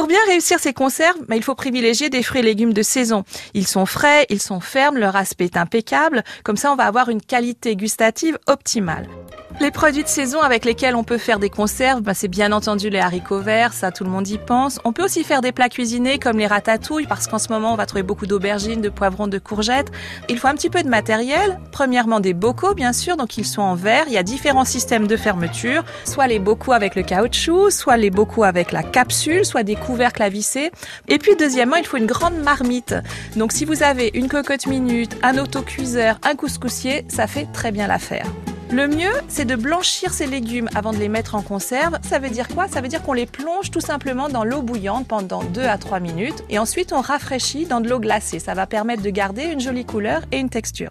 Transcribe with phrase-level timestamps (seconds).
[0.00, 3.22] Pour bien réussir ces conserves, bah, il faut privilégier des fruits et légumes de saison.
[3.52, 6.24] Ils sont frais, ils sont fermes, leur aspect est impeccable.
[6.42, 9.06] Comme ça, on va avoir une qualité gustative optimale.
[9.60, 12.88] Les produits de saison avec lesquels on peut faire des conserves, bah, c'est bien entendu
[12.88, 14.80] les haricots verts, ça tout le monde y pense.
[14.86, 17.76] On peut aussi faire des plats cuisinés comme les ratatouilles parce qu'en ce moment on
[17.76, 19.92] va trouver beaucoup d'aubergines, de poivrons, de courgettes.
[20.30, 21.60] Il faut un petit peu de matériel.
[21.72, 24.04] Premièrement des bocaux bien sûr, donc ils sont en verre.
[24.06, 28.08] Il y a différents systèmes de fermeture, soit les bocaux avec le caoutchouc, soit les
[28.08, 30.70] bocaux avec la capsule, soit des couvercles à visser.
[31.06, 32.94] Et puis deuxièmement, il faut une grande marmite.
[33.36, 37.88] Donc si vous avez une cocotte minute, un autocuiseur, un couscoussier, ça fait très bien
[37.88, 38.24] l'affaire.
[38.72, 41.98] Le mieux, c'est de blanchir ces légumes avant de les mettre en conserve.
[42.08, 42.68] Ça veut dire quoi?
[42.68, 45.98] Ça veut dire qu'on les plonge tout simplement dans l'eau bouillante pendant 2 à 3
[45.98, 48.38] minutes et ensuite on rafraîchit dans de l'eau glacée.
[48.38, 50.90] Ça va permettre de garder une jolie couleur et une texture.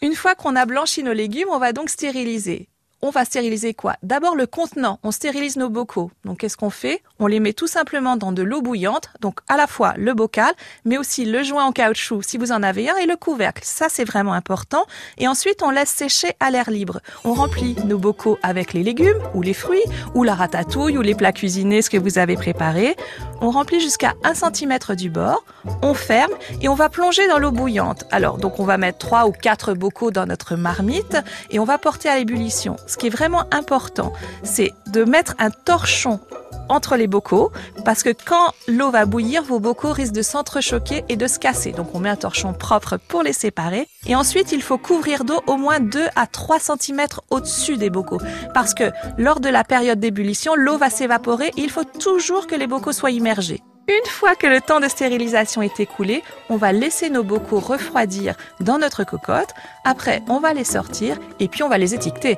[0.00, 2.70] Une fois qu'on a blanchi nos légumes, on va donc stériliser
[3.06, 3.94] on va stériliser quoi?
[4.02, 6.10] D'abord le contenant, on stérilise nos bocaux.
[6.24, 7.02] Donc qu'est-ce qu'on fait?
[7.20, 10.52] On les met tout simplement dans de l'eau bouillante, donc à la fois le bocal,
[10.84, 13.62] mais aussi le joint en caoutchouc si vous en avez un et le couvercle.
[13.64, 14.86] Ça c'est vraiment important.
[15.18, 17.00] Et ensuite on laisse sécher à l'air libre.
[17.24, 21.14] On remplit nos bocaux avec les légumes ou les fruits ou la ratatouille ou les
[21.14, 22.96] plats cuisinés, ce que vous avez préparé.
[23.40, 25.44] On remplit jusqu'à 1 cm du bord,
[25.82, 28.04] on ferme et on va plonger dans l'eau bouillante.
[28.10, 31.16] Alors donc on va mettre 3 ou 4 bocaux dans notre marmite
[31.50, 34.12] et on va porter à l'ébullition ce qui est vraiment important,
[34.42, 36.20] c'est de mettre un torchon
[36.68, 37.50] entre les bocaux
[37.84, 41.72] parce que quand l'eau va bouillir, vos bocaux risquent de s'entrechoquer et de se casser.
[41.72, 43.88] Donc on met un torchon propre pour les séparer.
[44.06, 48.20] Et ensuite, il faut couvrir d'eau au moins 2 à 3 cm au-dessus des bocaux
[48.54, 52.54] parce que lors de la période d'ébullition, l'eau va s'évaporer et il faut toujours que
[52.54, 53.62] les bocaux soient immergés.
[53.88, 58.34] Une fois que le temps de stérilisation est écoulé, on va laisser nos bocaux refroidir
[58.58, 59.54] dans notre cocotte.
[59.84, 62.36] Après, on va les sortir et puis on va les étiqueter.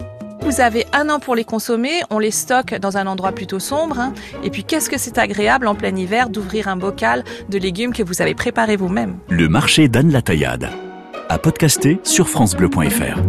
[0.48, 3.98] Vous avez un an pour les consommer, on les stocke dans un endroit plutôt sombre.
[3.98, 4.14] Hein.
[4.42, 8.02] Et puis qu'est-ce que c'est agréable en plein hiver d'ouvrir un bocal de légumes que
[8.02, 9.18] vous avez préparé vous-même?
[9.28, 10.70] Le marché d'Anne la Taillade.
[11.28, 13.20] À podcaster sur francebleu.fr.